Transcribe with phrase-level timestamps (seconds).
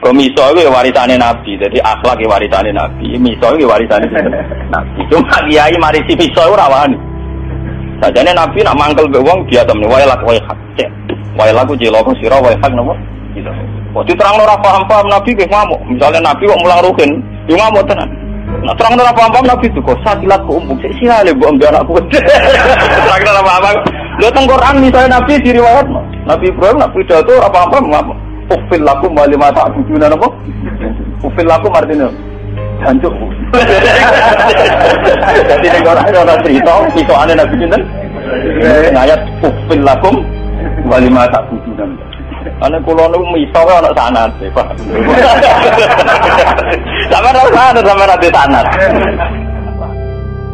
[0.00, 3.20] Kau miso itu ya warisannya Nabi, jadi akhlak ya warisannya Nabi.
[3.20, 4.08] Miso itu ya warisannya
[4.72, 5.00] Nabi.
[5.12, 6.96] Cuma kiai mari si miso itu rawani.
[8.00, 9.20] Sajane Nabi nak mangkel be
[9.52, 10.56] dia temen wae lak wae hak.
[11.36, 12.96] Wae laku jeloko sira wae hak nopo?
[13.36, 13.52] Gitu.
[13.92, 15.80] Kok diterang ora paham-paham Nabi ke ngamuk.
[15.84, 17.10] Misalnya Nabi kok mulang ruhin,
[17.44, 18.08] yo ngamuk tenan.
[18.64, 21.92] Nah terang ora paham-paham Nabi itu kok sakilat ku umum sik sihale mbok mbok anakku.
[23.04, 23.76] Terang ora paham.
[24.16, 25.86] Lho teng Quran misalnya Nabi diriwayat
[26.24, 28.29] Nabi Ibrahim nak pidato apa apa ngamuk.
[28.50, 30.28] Ufil lakum wa lima ta'buduna napa?
[31.22, 32.10] Ufil lakum artinya
[32.82, 33.14] hancur.
[35.46, 37.82] Jadi nek ora ora cerita pisokane Nabi sinten?
[38.90, 40.14] Ayat ufil lakum
[40.90, 41.86] wa lima ta'buduna.
[42.64, 44.68] Ane kula niku miso kok ana sanad, Pak.
[47.12, 48.66] Sampe ora sanad, sampe ora sanad.